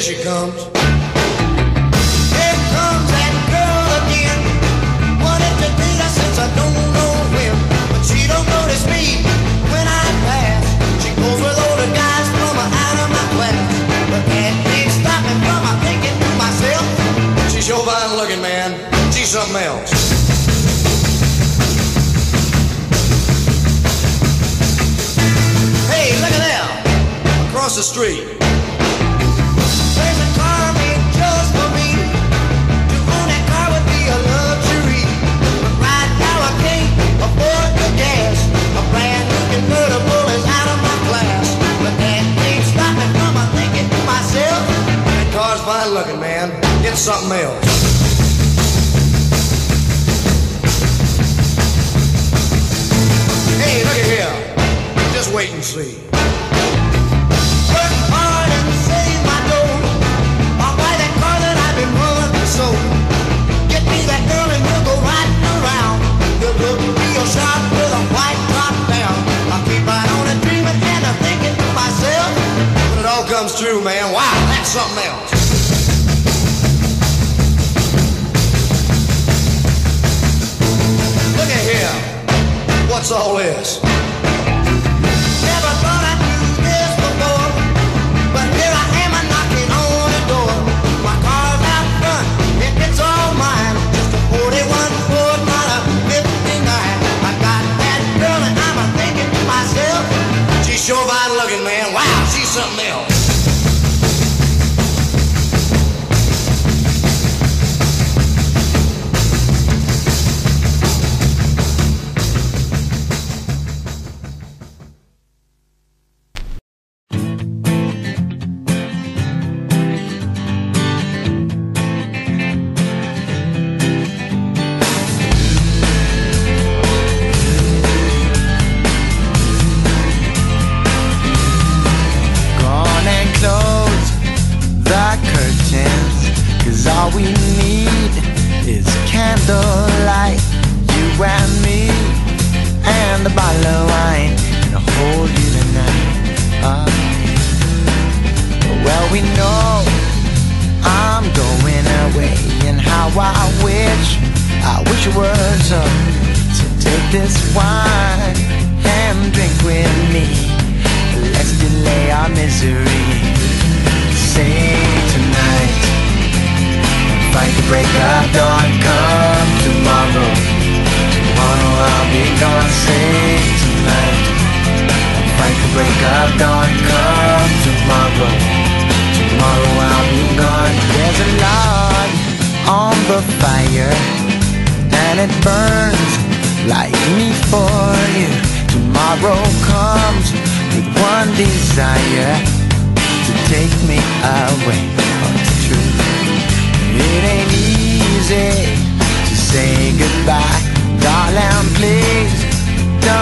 [0.00, 0.69] Here she comes.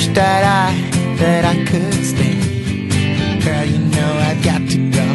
[0.00, 0.72] wish that I,
[1.20, 2.40] that I could stay.
[3.44, 5.06] Girl, you know I've got to go.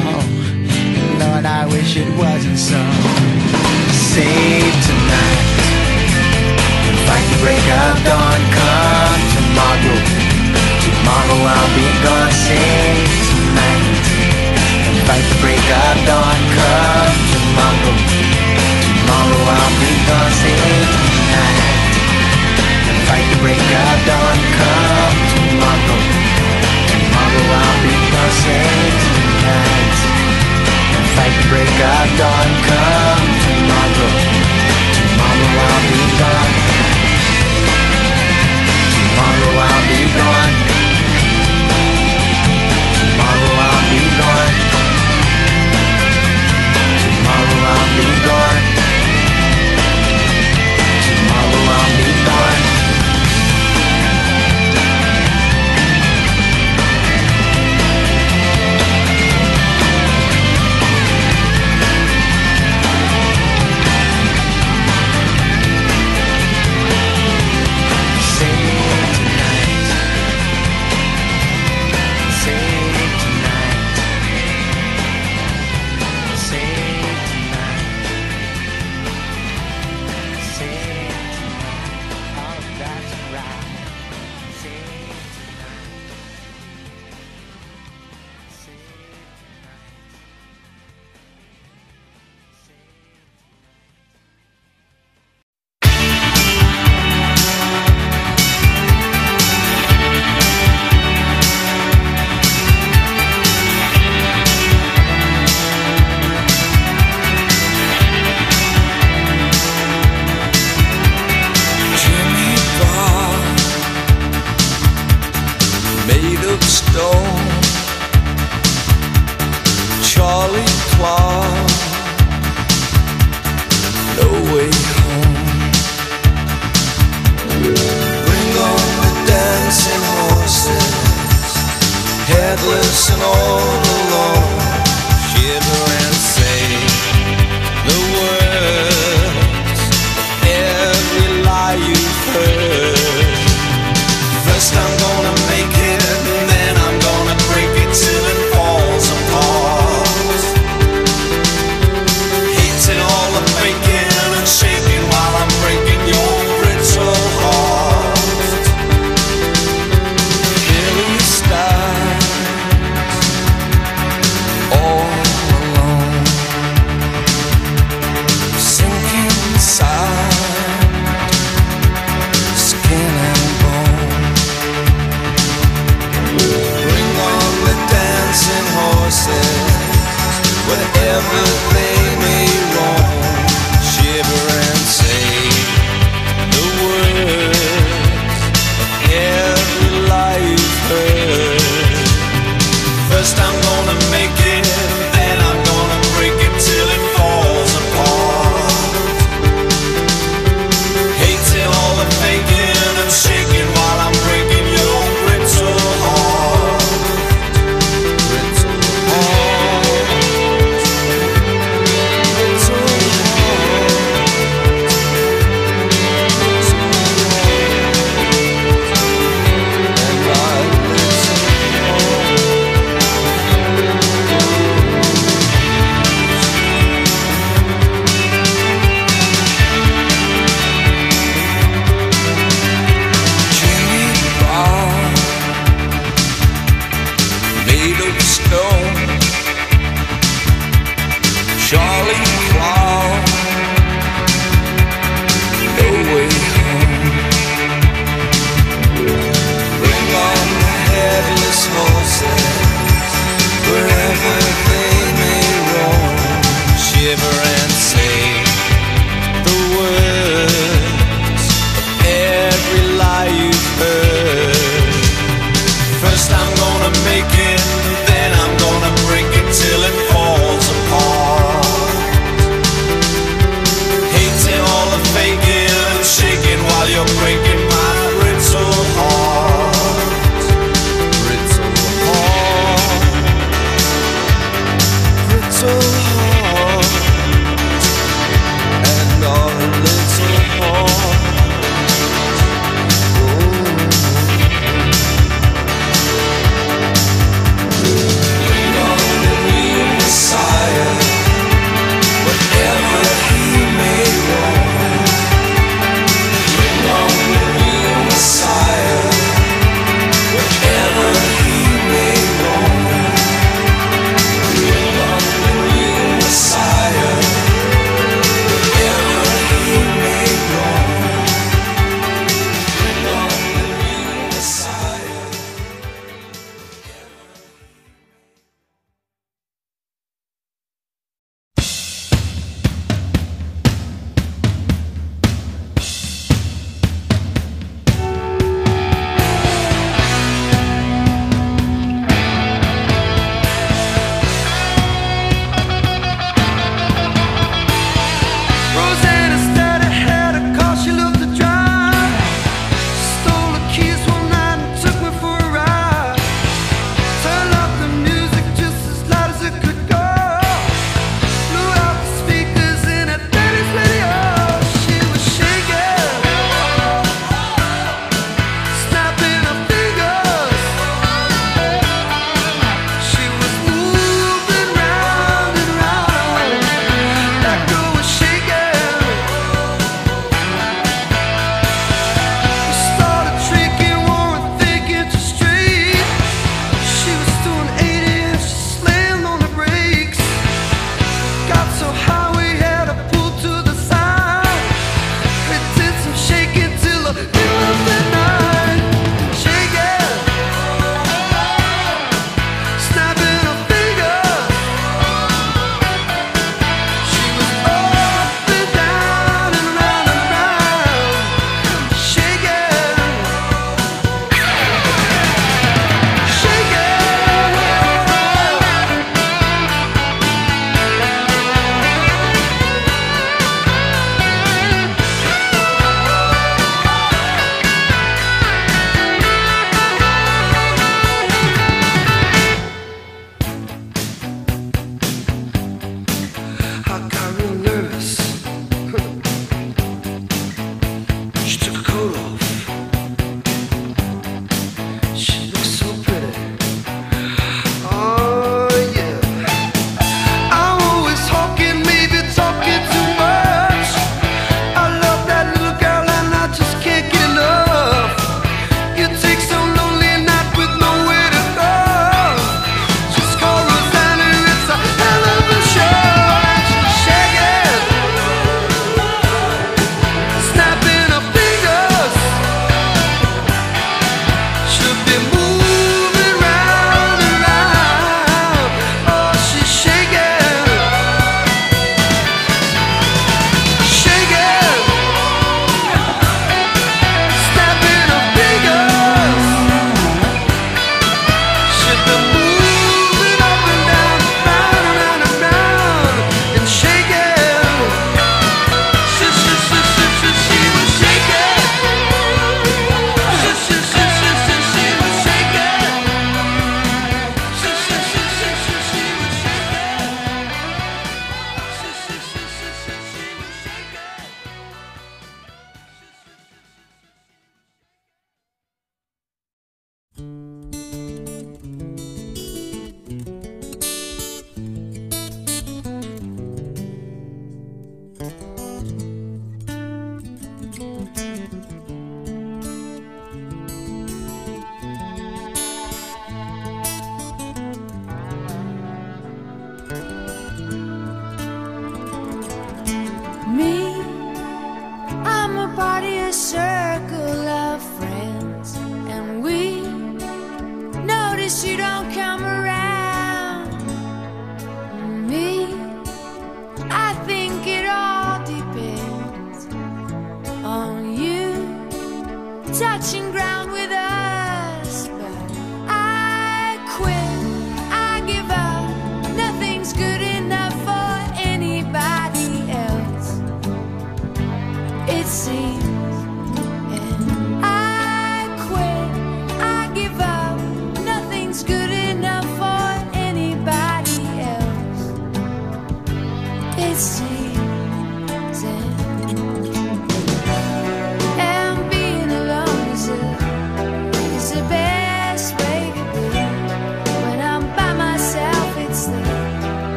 [0.00, 0.24] Oh,
[1.20, 2.80] Lord, I wish it wasn't so.
[3.92, 5.44] Save tonight.
[7.04, 10.00] Fight the break of dawn, come tomorrow.
[10.80, 14.08] Tomorrow I'll be gone, save tonight.
[14.88, 17.94] And fight the break of dawn, come tomorrow.
[18.88, 21.75] Tomorrow I'll be gone, save tonight.
[23.06, 25.98] Fight the break of dawn, come tomorrow.
[26.90, 29.98] Tomorrow I'll be passing tonight.
[31.14, 34.10] Fight the break of dawn, come tomorrow.
[34.98, 36.54] Tomorrow I'll be gone.
[38.94, 40.45] Tomorrow I'll be gone.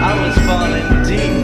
[0.00, 1.39] Let falling go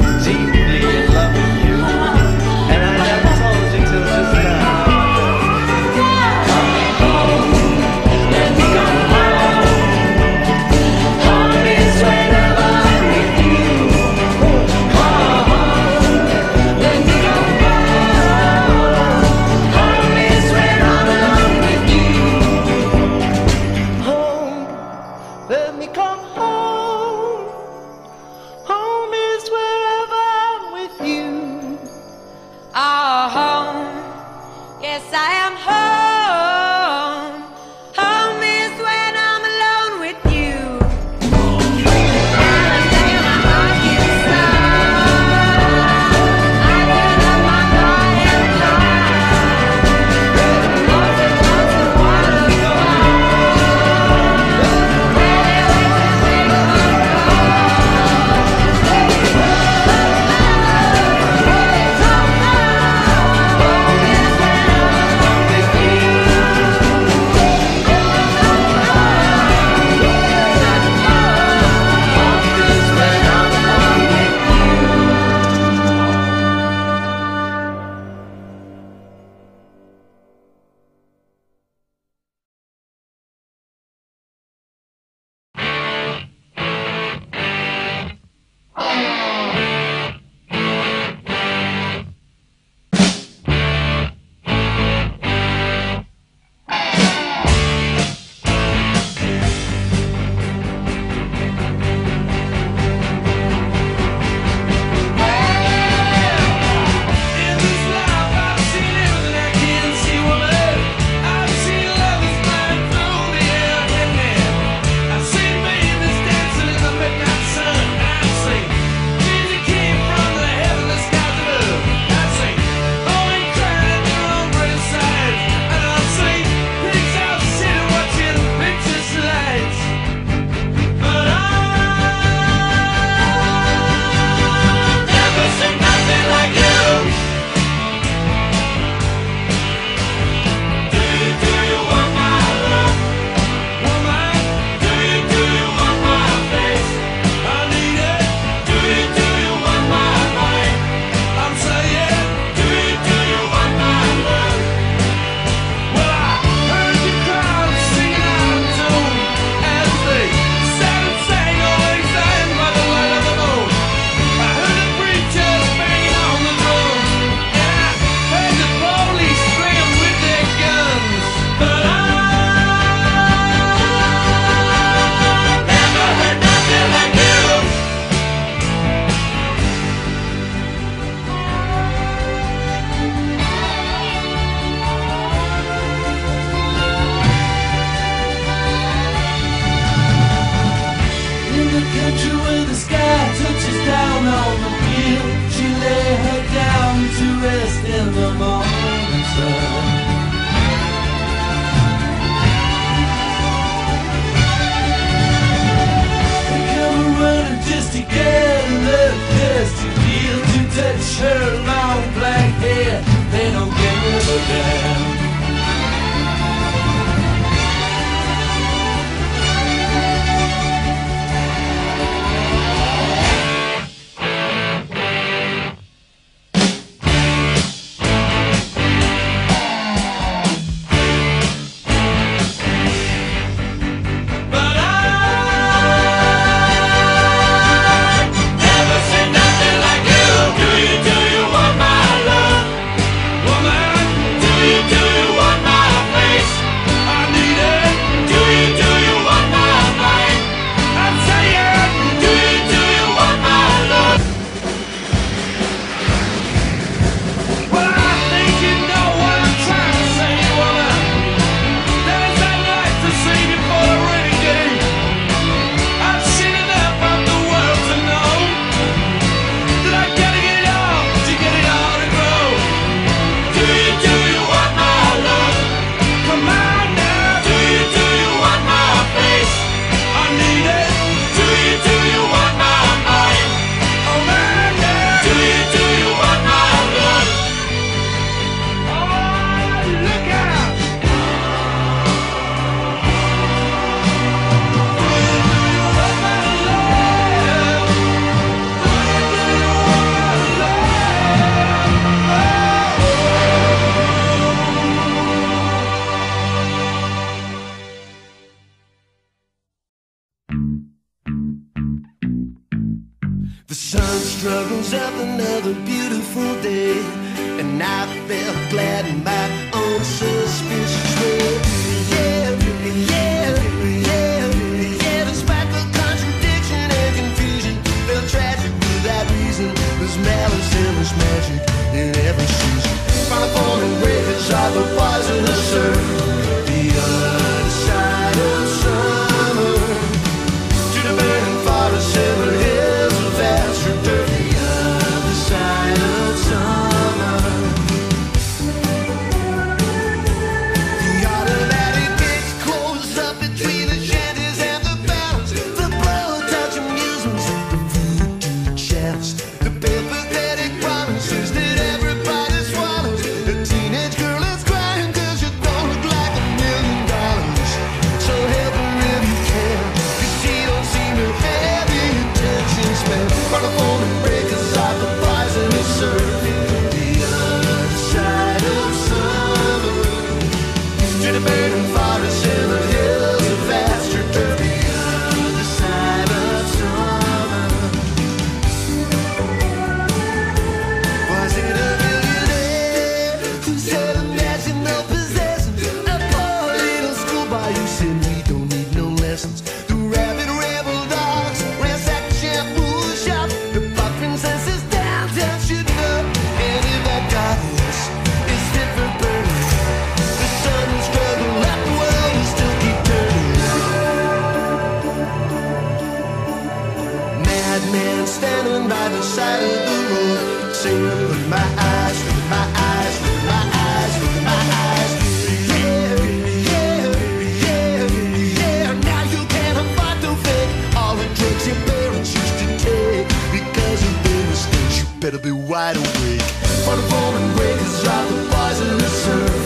[435.87, 436.41] wide awake.
[436.85, 439.66] For the fallen breakers, drive the wise the surf.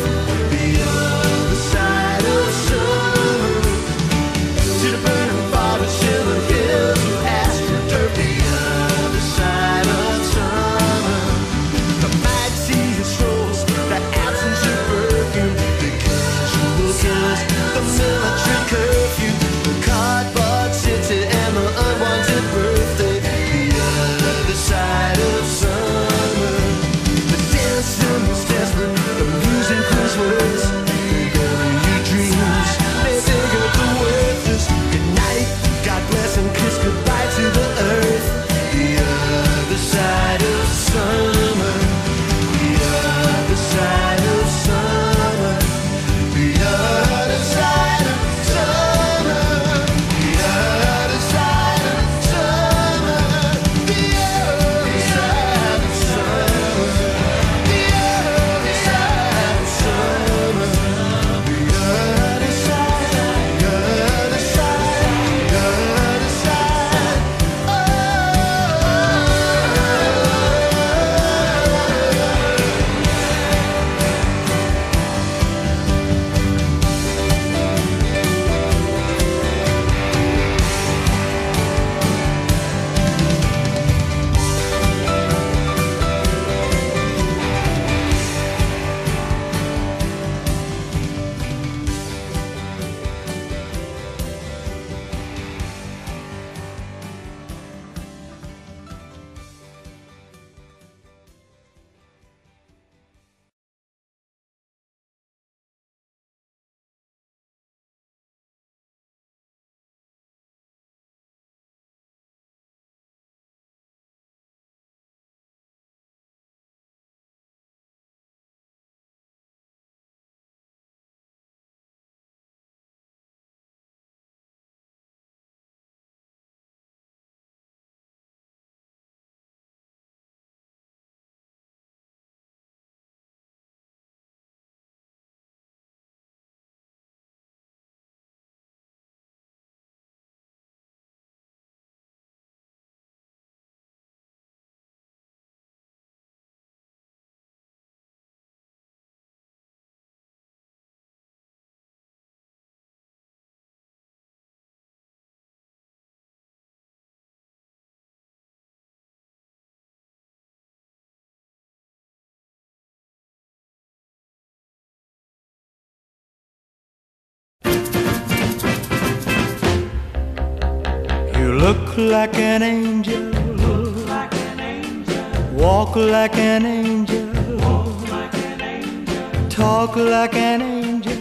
[171.61, 173.21] Look like an angel.
[173.21, 175.23] Look like an angel.
[175.53, 177.27] Walk like an angel.
[177.59, 179.49] Walk like an angel.
[179.51, 181.21] Talk like an angel.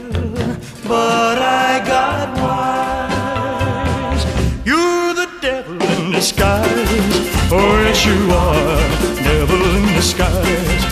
[0.87, 4.23] But I got wise.
[4.65, 7.27] You're the devil in disguise.
[7.51, 8.79] Oh yes, you are,
[9.21, 10.85] devil in disguise.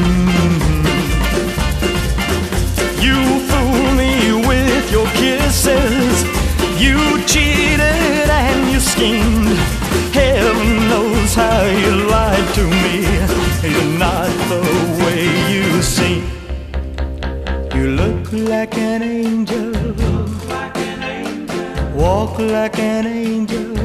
[0.00, 0.82] Mm -hmm.
[3.06, 4.12] You fool me
[4.48, 6.16] with your kisses.
[6.84, 6.98] You
[7.32, 7.99] cheated
[8.80, 9.58] schemed.
[10.12, 13.04] Heaven knows how you lied to me.
[13.72, 14.62] You're not the
[15.02, 15.20] way
[15.52, 16.24] you seem.
[17.74, 19.72] You look like an angel.
[21.94, 23.76] Walk like an angel.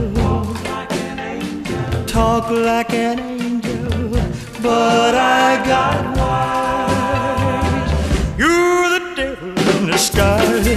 [2.08, 4.10] Talk like an angel.
[4.62, 7.92] But I got wise.
[8.40, 10.68] You're the devil in disguise.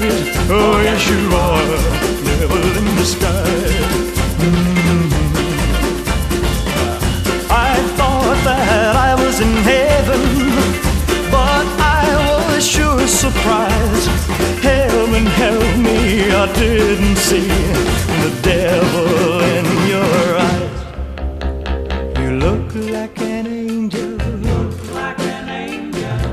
[0.50, 1.78] Oh, yes, you are.
[2.24, 3.87] Devil in disguise.
[13.30, 14.08] Sure surprised.
[14.62, 17.48] Heaven help me, I didn't see
[18.22, 20.80] the devil in your eyes.
[22.18, 24.18] You look like an angel,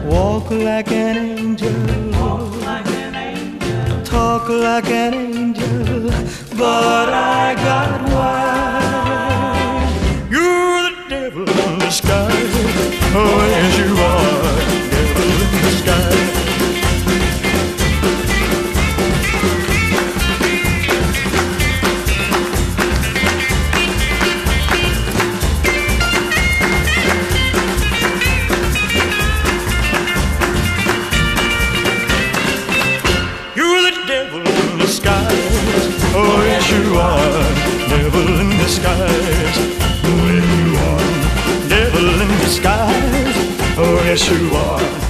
[0.09, 1.73] walk like an angel,
[4.03, 6.09] talk like an angel,
[6.57, 9.93] but I got wise.
[10.31, 12.33] You're the devil in disguise.
[13.17, 13.54] Oh,
[44.15, 45.04] yes, you are.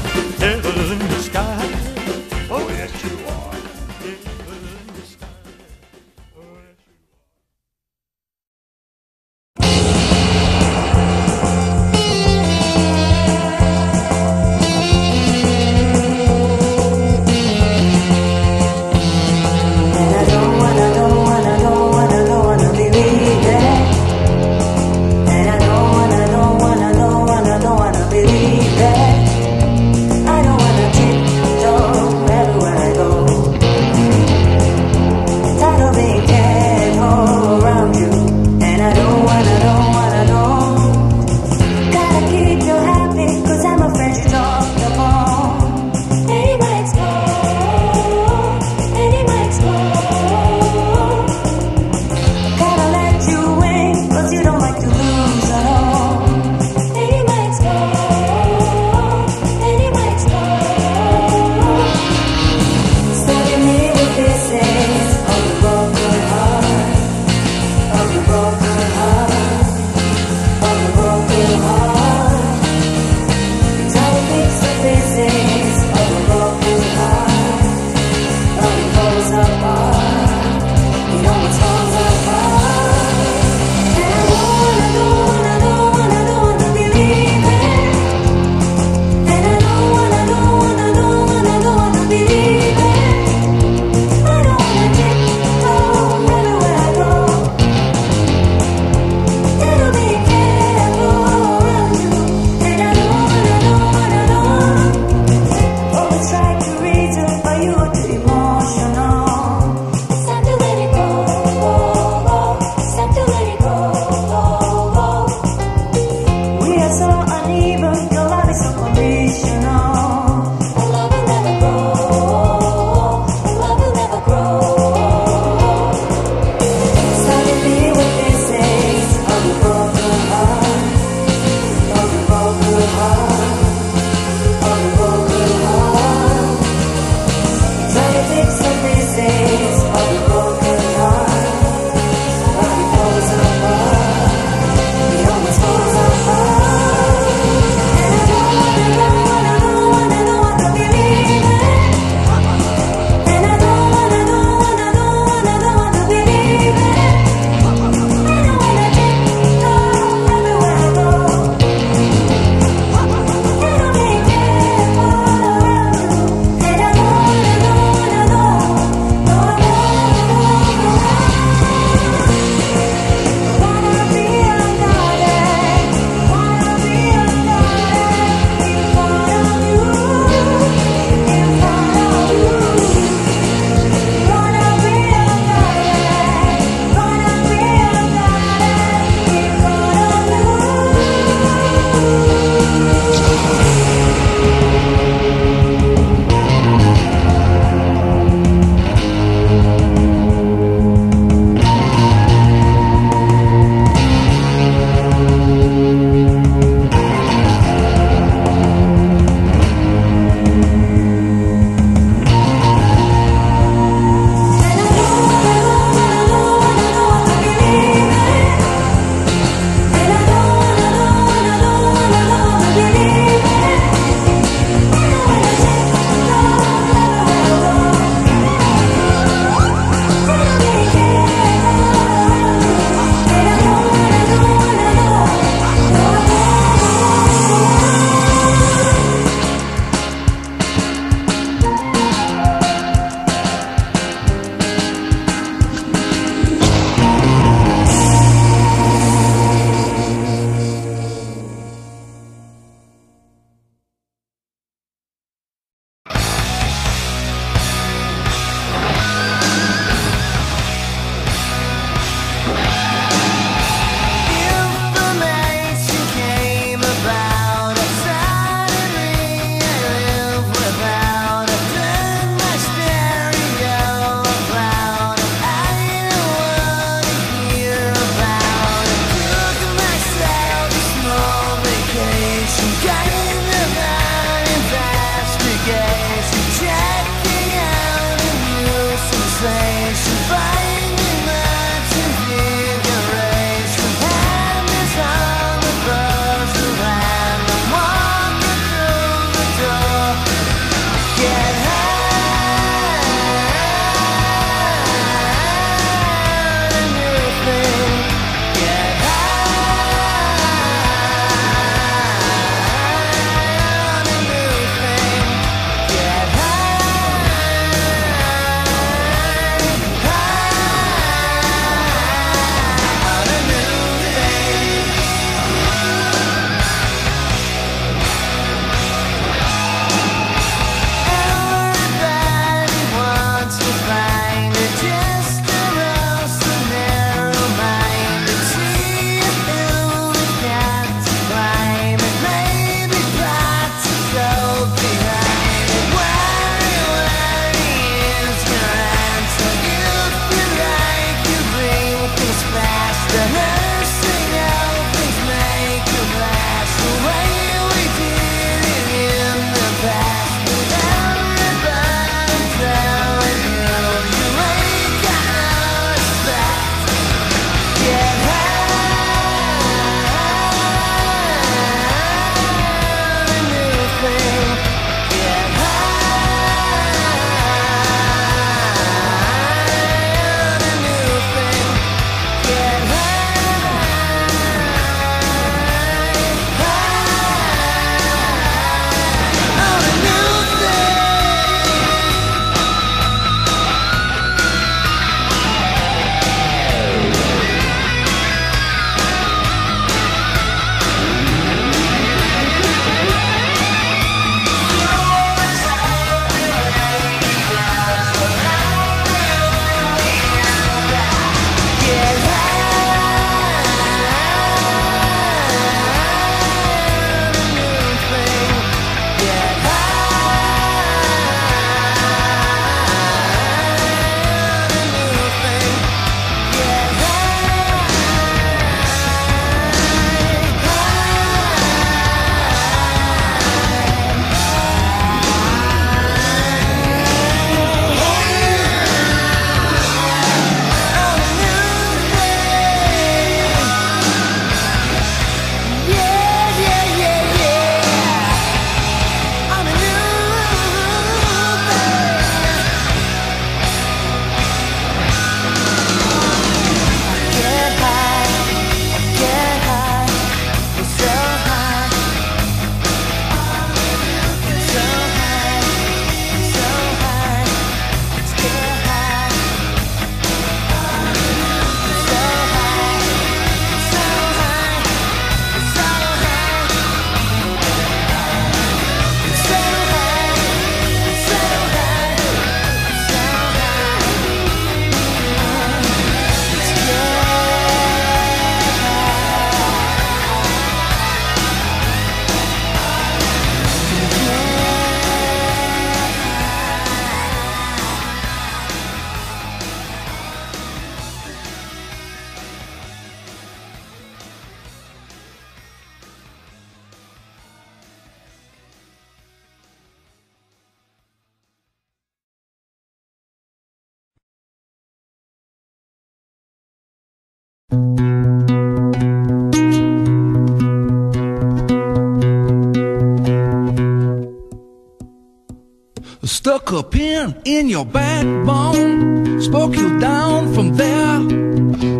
[527.45, 531.17] In your backbone, spoke you down from there.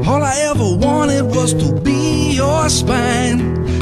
[0.10, 3.40] All I ever wanted was to be your spine.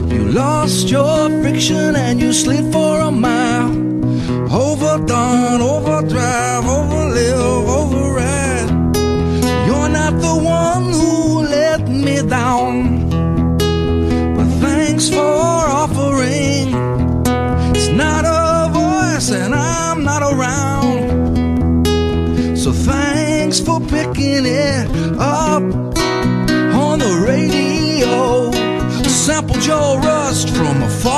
[0.09, 3.72] You lost your friction and you slid for a mile.
[4.51, 5.82] Overdone, overdrive,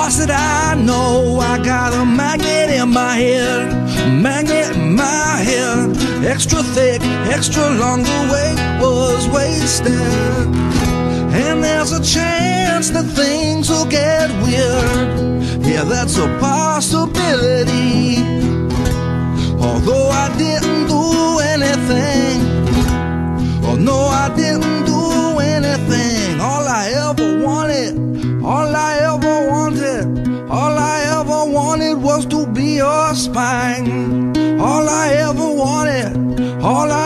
[0.05, 1.39] a faucet I know.
[1.39, 3.73] I got a magnet in my head,
[4.21, 5.97] magnet in my head.
[6.23, 7.01] Extra thick,
[7.33, 9.95] extra long, the weight was wasted.
[11.33, 15.65] And there's a chance that things will get weird.
[15.65, 18.17] Yeah, that's a possibility.
[19.59, 22.37] Although I didn't do anything.
[23.67, 25.04] Oh, no, I didn't do
[33.15, 34.35] spine.
[34.59, 37.04] All I ever wanted, all I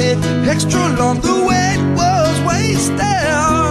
[0.00, 1.20] Extra long.
[1.20, 3.69] The weight was wasted.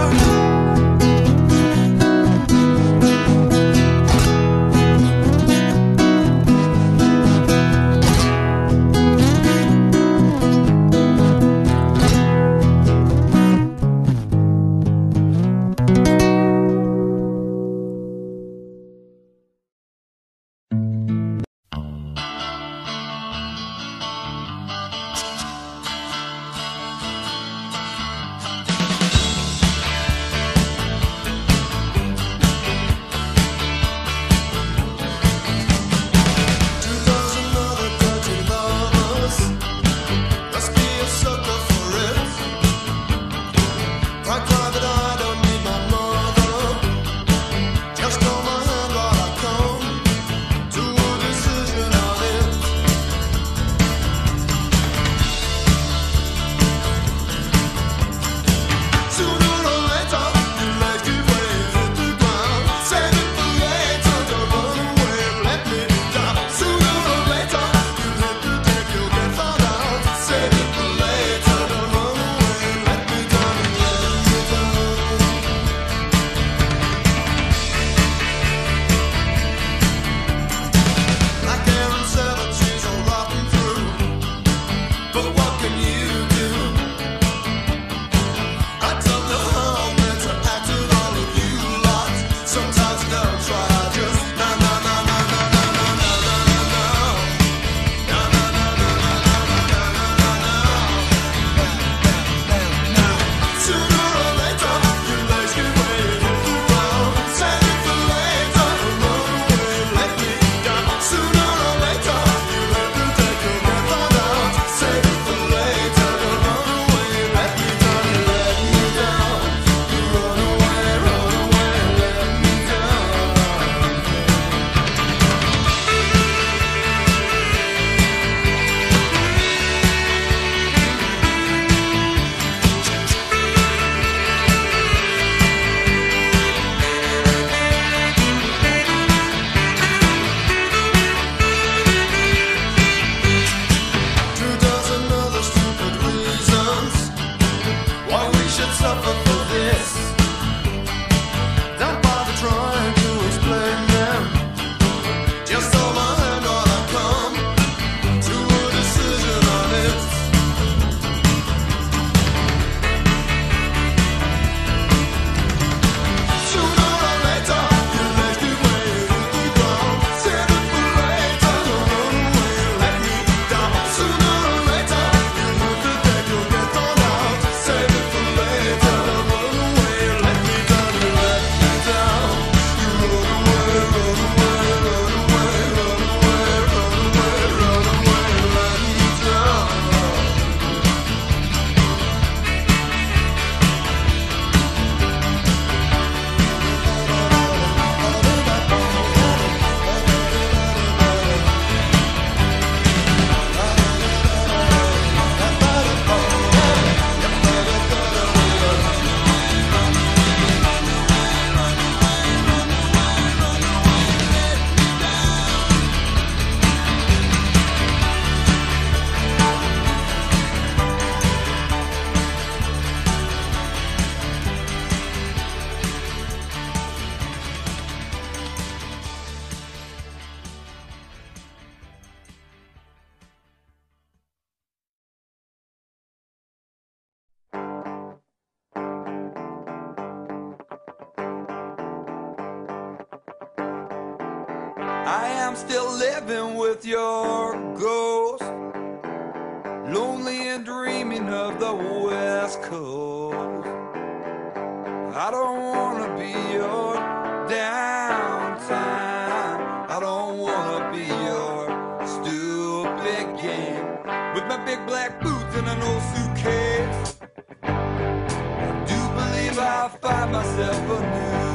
[264.64, 267.16] big black boots and an old suitcase.
[267.62, 271.49] I do believe I'll find myself anew.